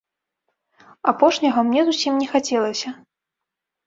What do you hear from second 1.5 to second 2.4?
мне зусім не